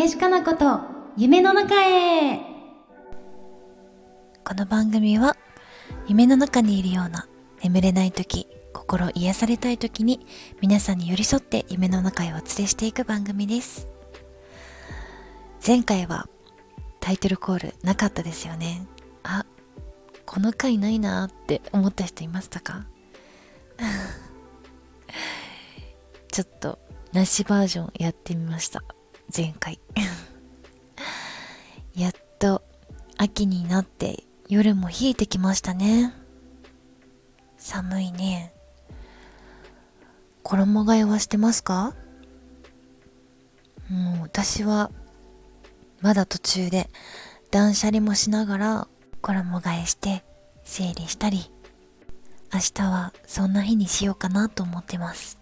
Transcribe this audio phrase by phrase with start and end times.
[0.00, 0.80] 林かなこと
[1.18, 2.40] 夢の中へ。
[4.42, 5.36] この番組は
[6.08, 7.28] 夢の中にいるような
[7.62, 10.26] 眠れない時心癒されたい時に
[10.62, 13.88] 皆さんに寄り添って夢の中へお連れしていく番組です。
[15.66, 16.30] 前回は
[17.00, 18.86] タイトルコールなかったですよね。
[19.22, 19.44] あ
[20.24, 22.86] この回ないなって思った人いましたか？
[26.32, 26.78] ちょっと
[27.12, 28.82] なしバージョンやってみました。
[29.34, 29.80] 前回。
[31.94, 32.62] やっと
[33.16, 36.14] 秋になって夜も冷えてきましたね。
[37.58, 38.54] 寒いね。
[40.42, 41.94] 衣替えはしてますか？
[43.88, 44.90] もう私は
[46.00, 46.88] まだ途中で
[47.50, 48.88] 断捨離もしながら
[49.20, 50.24] 衣替えして
[50.64, 51.50] 整理したり
[52.52, 55.39] 明日はそんな日にしようかなと思ってます。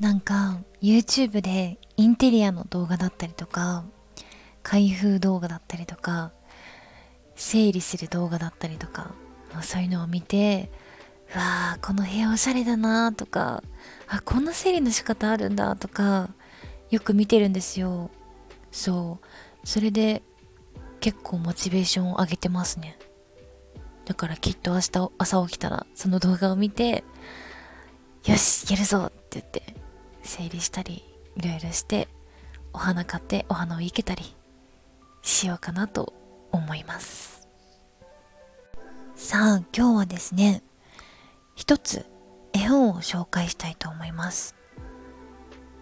[0.00, 3.84] なんか YouTube でインテリアの動画だったりとか
[4.62, 6.32] 開封動画だったりとか
[7.34, 9.14] 整理する動画だったりとか
[9.54, 10.70] まそういうのを見て
[11.34, 13.62] うわーこの部屋おしゃれだなとか
[14.06, 16.30] あこんな整理の仕方あるんだとか
[16.90, 18.10] よく見てるんですよ。
[18.70, 19.26] そう。
[19.66, 20.22] それで
[21.00, 22.98] 結構モチベーションを上げてますね。
[24.04, 27.02] だからきっと明日朝起きたらその動画を見て
[28.24, 29.74] よしやるぞって言って
[30.26, 31.04] 整理したり
[31.36, 32.08] いろいろして
[32.72, 34.34] お花買ってお花を生けたり
[35.22, 36.12] しようかなと
[36.52, 37.48] 思います。
[39.14, 40.62] さあ今日はですね
[41.54, 42.04] 一つ
[42.52, 44.54] 絵本を紹介したいと思います。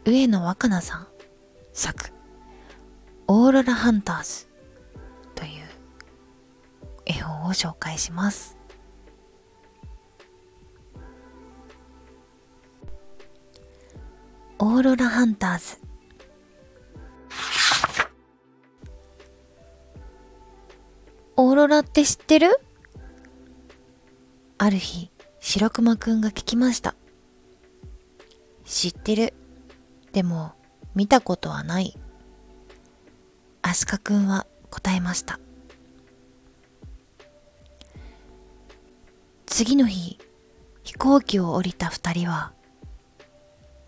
[0.05, 1.07] 上野若菜さん
[1.73, 2.13] 作
[3.27, 4.47] オーロラハンターズ
[5.35, 5.65] という
[7.07, 8.57] 絵本を紹介します。
[14.75, 15.77] オーロラハンターズ
[21.37, 22.59] オーロラって知ってる？
[24.59, 26.97] ある日、白熊くんが聞きました。
[28.65, 29.33] 知ってる。
[30.11, 30.55] でも、
[30.97, 31.97] 見たことはない。
[33.63, 35.39] アシカくんは答えました。
[39.47, 40.19] 次の日、
[40.83, 42.54] 飛行機を降りた二人は、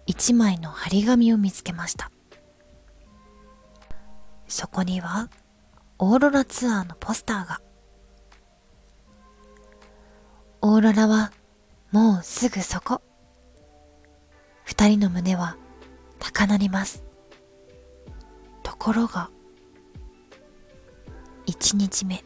[0.06, 2.10] 一枚の張り紙を見つけました。
[4.48, 5.28] そこには、
[5.98, 7.60] オーロラツアーのポスターが。
[10.62, 11.32] オーロラは
[11.90, 13.02] もうすぐそこ。
[14.64, 15.56] 二人の胸は
[16.18, 17.04] 高鳴ります。
[18.62, 19.30] ところが、
[21.46, 22.24] 一日目。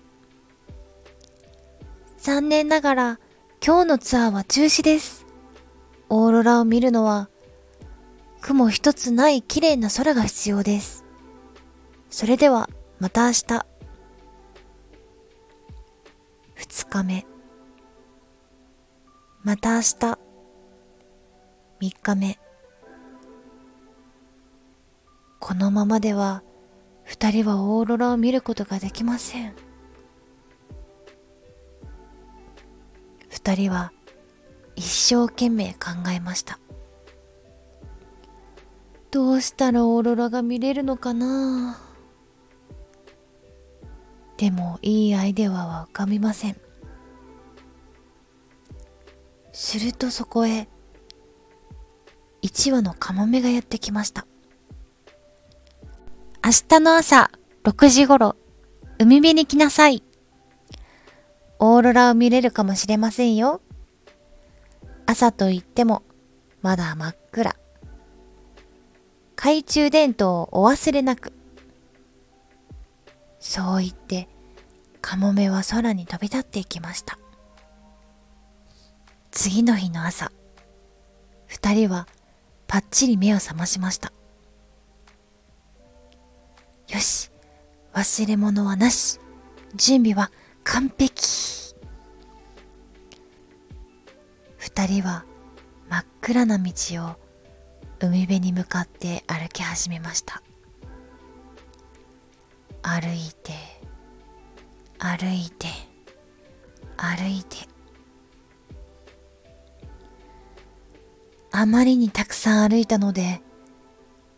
[2.19, 3.21] 残念ながら
[3.65, 5.27] 今日のツアーは中止です。
[6.11, 7.31] オーロラを見るのは
[8.41, 11.05] 雲一つない綺麗な空が必要です。
[12.09, 12.69] それでは
[12.99, 13.67] また明日。
[16.55, 17.27] 二日目。
[19.43, 20.19] また明日。
[21.81, 22.39] 三日目。
[25.39, 26.43] このままでは
[27.05, 29.55] 二人はオーロラを見ることができません。
[33.29, 33.93] 二人は
[34.77, 36.59] 一生懸命考えました。
[39.11, 41.81] どうしたらオーロラが見れるのかな？
[44.37, 46.57] でもいいアイデアは浮かびません。
[49.53, 50.69] するとそこへ
[52.41, 54.27] 一羽のカモメがやってきました。
[56.43, 57.31] 明日の朝
[57.65, 58.37] 6時頃
[58.99, 60.03] 海辺に来なさい。
[61.59, 63.61] オーロラを見れるかもしれませんよ。
[65.05, 66.03] 朝といっても
[66.63, 67.57] まだ真っ暗。
[69.43, 71.33] 懐中電灯をお忘れなく
[73.39, 74.29] そう言って、
[75.01, 77.19] カモメは空に飛び立っていきました。
[79.31, 80.31] 次の日の朝、
[81.47, 82.07] 二人は
[82.67, 84.13] パッチリ目を覚ましました。
[86.89, 87.31] よし、
[87.95, 89.21] 忘れ物はなし。
[89.75, 90.31] 準備は
[90.65, 91.75] 完璧。
[94.59, 95.25] 二人は
[95.89, 96.73] 真っ暗な道
[97.07, 97.20] を
[98.01, 100.43] 海辺に向かって歩き始めました。
[102.83, 103.53] 歩いて
[104.99, 105.69] 歩いて
[106.97, 107.69] 歩いて。
[111.53, 113.43] あまりにたくさん歩いたので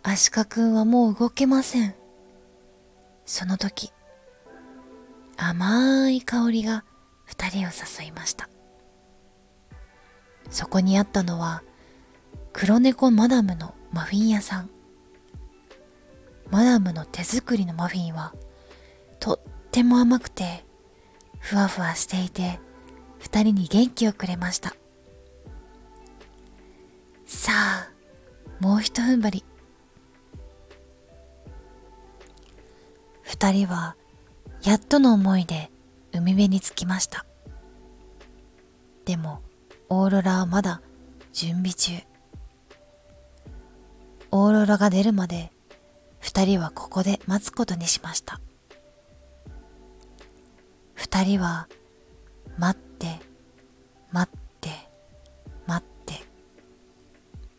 [0.02, 1.94] アシカくんはもう動けません。
[3.24, 3.92] その時
[5.36, 6.84] 甘い香りが
[7.24, 7.60] 二人を
[8.00, 8.48] 誘いました。
[10.50, 11.62] そこにあったのは
[12.52, 14.70] 黒猫マダムのマフィン屋さん。
[16.50, 18.34] マダムの手作りのマフィンは
[19.20, 19.40] とっ
[19.70, 20.64] ても甘くて
[21.38, 22.60] ふわふわしていて
[23.18, 24.74] 二人に元気をくれました。
[27.24, 27.90] さあ
[28.60, 29.44] もうひと踏ん張り。
[33.22, 33.96] 二人は
[34.62, 35.70] やっとの思いで
[36.12, 37.24] 海辺に着きました。
[39.06, 39.40] でも
[39.88, 40.82] オーロラはまだ
[41.32, 41.92] 準備中。
[44.34, 45.52] オーロラが出るまで
[46.18, 48.40] 二人はここで待つことにしました。
[50.94, 51.68] 二人は
[52.56, 53.20] 待って
[54.10, 54.70] 待って
[55.66, 56.14] 待って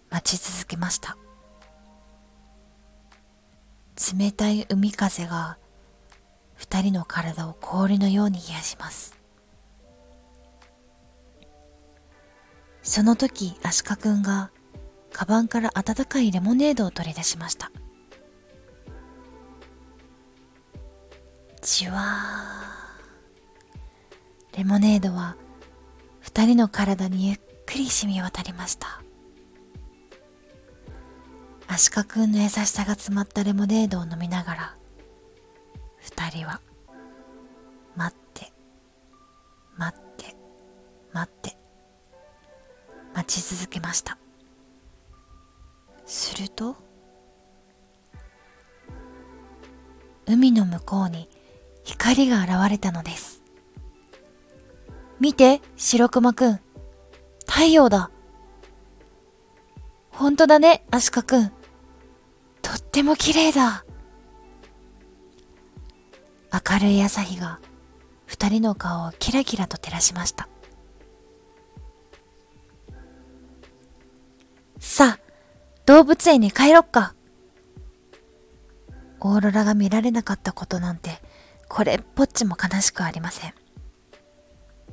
[0.09, 1.15] 待ち続けました。
[4.17, 5.57] 冷たい海風が
[6.55, 9.15] 二人の体を氷のように冷やします。
[12.81, 14.49] その時アシカくんが
[15.13, 17.71] カバンから温かいレモネードを取り出しました。
[21.61, 24.57] じわー。
[24.57, 25.37] レモネードは
[26.19, 29.01] 二人の体にゆっくり染み渡りました。
[31.67, 34.75] アシカくんの優しさが詰まったレモネードを飲みながら
[35.97, 36.61] 二人は
[37.95, 38.51] 待って
[39.75, 40.35] 待って
[41.13, 41.57] 待って
[43.15, 44.17] 待ち続けました。
[46.05, 46.75] すると
[50.25, 51.29] 海の向こうに
[51.83, 53.43] 光が現れたのです。
[55.19, 56.59] 見て白熊くん。
[57.45, 58.09] 太陽だ。
[60.11, 61.51] 本当だねアシカくん。
[62.61, 63.85] とっても綺麗だ。
[66.51, 67.59] 明るい朝日が
[68.25, 70.47] 二人の顔をキラキラと照らしました。
[75.93, 77.13] 動物園に帰ろっか。
[79.19, 81.21] オーロラが見られなかったことなんて、
[81.69, 83.53] これっぽっちも悲しくありません。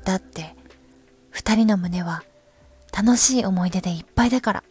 [0.05, 0.55] だって、
[1.31, 2.23] 二人の胸は
[2.95, 4.65] 楽しい思い出でいっぱいだから。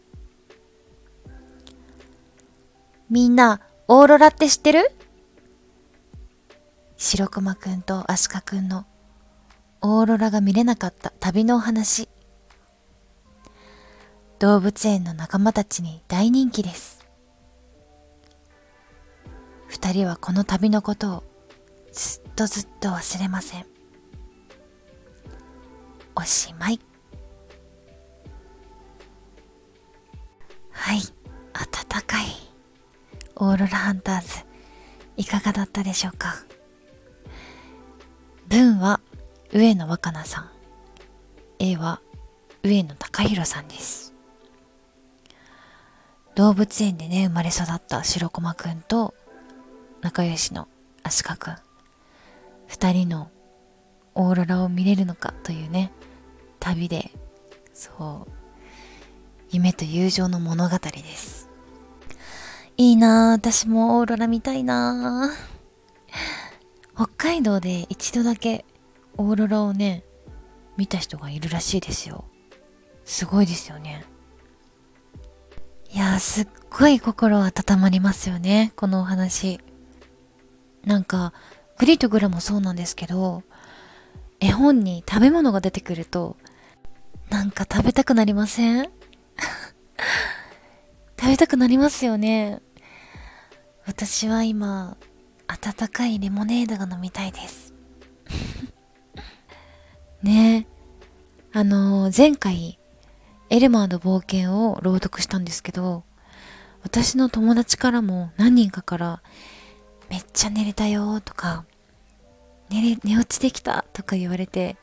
[3.10, 4.88] みんな、オーロラって知ってる？
[6.96, 8.86] 白熊くんとアシカくんの
[9.80, 12.08] オーロラが見れなかった旅のお話。
[14.40, 17.06] 動物園の仲間たちに大人気です。
[19.68, 21.24] 二人はこの旅のことを
[21.92, 23.66] ずっとずっと忘れません。
[26.16, 26.80] おしまい。
[30.70, 31.00] はい、
[31.52, 32.24] 暖かい
[33.36, 34.28] オーロラハンターズ
[35.18, 36.46] いかがだったでしょうか？
[38.48, 39.00] 文は
[39.52, 40.50] 上野若菜さん
[41.58, 42.00] 絵は
[42.62, 44.09] 上野隆弘さんです
[46.34, 49.14] 動物園でね、生まれ育った白駒くんと
[50.00, 50.68] 仲良しの
[51.02, 51.56] アシカくん。
[52.66, 53.30] 二人の
[54.14, 55.92] オーロラを見れるのかというね、
[56.60, 57.10] 旅で、
[57.74, 58.30] そう、
[59.50, 61.48] 夢と友情の物語です。
[62.76, 65.50] いいなぁ、私もオーロラ見たいなぁ。
[66.94, 68.64] 北海道で一度だけ
[69.16, 70.04] オーロラをね、
[70.76, 72.24] 見た人がいるらしいですよ。
[73.04, 74.04] すごいですよね。
[75.92, 79.60] いやすっごい心温まりますよね、このお話。
[80.84, 81.32] なんか、
[81.78, 83.42] グリとグラもそうなんですけど、
[84.40, 86.36] 絵本に食べ物が出てくると、
[87.28, 88.84] なんか食べたくなりません？
[91.18, 92.60] 食べたくなりますよね。
[93.86, 94.96] 私は今、
[95.48, 97.74] 温かいレモネードが飲みたいです。
[100.22, 100.66] ね
[101.52, 102.78] えあの、前回、
[103.50, 106.04] エルマーの冒険を朗読したんですけど、
[106.82, 109.22] 私の友達からも何人かから、
[110.08, 111.64] めっちゃ寝れたよとか、
[112.70, 114.76] 寝れ、寝落ちできたとか言われて、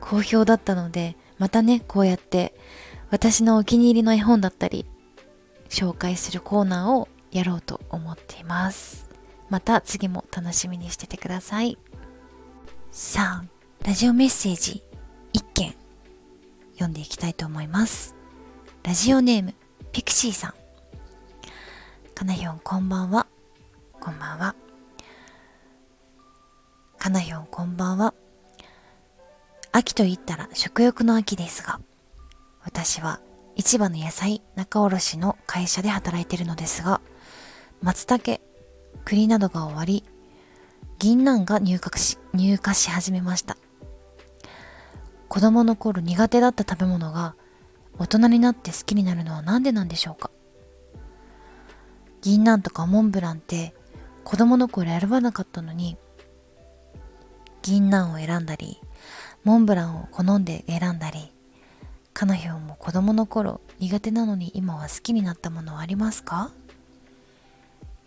[0.00, 2.54] 好評だったので、またね、こうやって
[3.10, 4.86] 私のお気に入りの絵本だったり、
[5.68, 9.10] 紹介するコーナーをやろうと思っています。
[9.50, 11.76] また次も楽しみにしててください。
[12.90, 14.82] さあ、ラジオメッセージ
[16.76, 18.14] 読んでいきたいと思います。
[18.82, 19.54] ラジオネーム、
[19.92, 20.54] ピクシーさん。
[22.14, 23.26] かなひょんこんばんは。
[23.98, 24.54] こんばんは。
[26.98, 28.14] かなひょんこんばんは。
[29.72, 31.80] 秋と言ったら食欲の秋ですが、
[32.62, 33.20] 私は
[33.56, 37.00] 市場の野菜仲卸の会社で働いているのですが、
[37.80, 38.40] 松茸、
[39.06, 40.04] 栗などが終わり、
[40.98, 43.56] 銀杏が入荷し、入荷し始めました。
[45.36, 47.34] 子供の頃苦手だった食べ物が
[47.98, 50.30] 大人になって好きになるのは何でなんでしょうか？
[52.22, 53.74] 銀杏とかモンブランって
[54.24, 55.98] 子供の頃選ばなかったのに
[57.60, 58.80] 銀杏を選んだり
[59.44, 61.30] モンブランを好んで選んだり
[62.14, 66.50] カナヒョンも子供の頃苦手なのに今は好きになったものはありますか？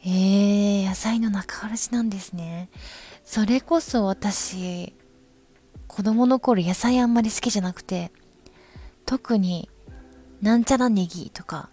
[0.03, 2.69] えー、野菜の中辛子なんですね。
[3.24, 4.95] それこそ私
[5.89, 8.12] 子供の頃野菜あんまり好きじゃなくて
[9.05, 9.69] 特に
[10.41, 11.69] なんちゃらネギとか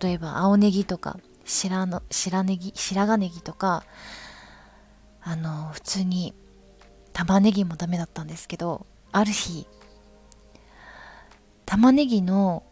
[0.00, 3.82] 例えば青ネギとか白の白ネギ白髪ネギとか
[5.22, 6.34] あの普通に
[7.14, 9.66] 玉ねぎもダメだったんですけどある日
[11.64, 12.62] 玉ねぎの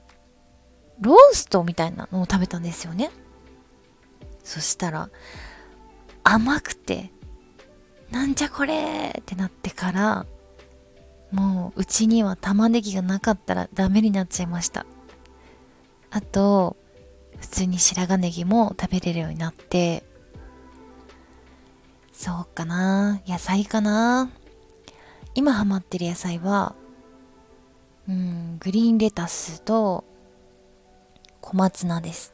[1.01, 3.11] ローストみたいなのを食べたんですよね。
[4.45, 5.11] そしたら
[6.23, 7.11] 甘くて
[8.11, 10.27] なんじゃこれってなってから
[11.33, 14.87] もううちには玉ねぎがなかったらダメになっちゃいました。
[16.11, 16.77] あと
[17.39, 20.05] 普通に白髪ネギも食べれるようになって
[22.13, 23.21] そうかな。
[23.27, 24.31] 野菜かな。
[25.35, 26.75] 今ハマってる野菜は
[28.09, 30.05] うんグリーンレタスと
[31.41, 32.33] 小松菜です。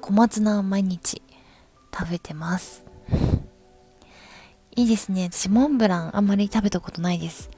[0.00, 1.22] 小松菜を毎日
[1.96, 2.84] 食べてます。
[4.76, 7.50] いいですね私モンブランあんまり食べたことないです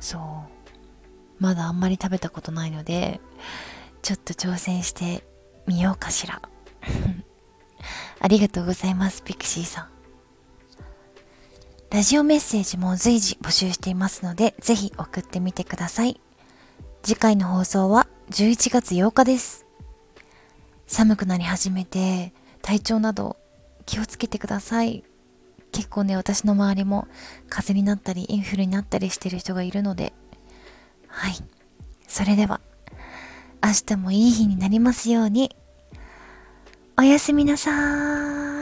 [0.00, 0.20] そう
[1.38, 3.20] まだあんまり食べたことないので
[4.02, 5.24] ちょっと挑戦して
[5.66, 6.42] みようかしら
[8.20, 9.92] ありがとうございますピクシーさん
[11.92, 16.18] ラジオメッセージも随時募集していますので、ぜひ送ってみてください。
[17.02, 19.66] 次回の放送は11月8日です。
[20.86, 23.36] 寒くなり始めて、体調など
[23.84, 25.04] 気をつけてください。
[25.72, 27.08] 結構ね、私の周りも
[27.48, 30.12] 風邪になったり、インフルになったりしてる人がいるので、
[31.08, 31.34] はい。
[32.06, 32.60] それでは、
[33.64, 35.56] 明日もいい日になりますように、
[36.98, 38.61] おやすみなさーい。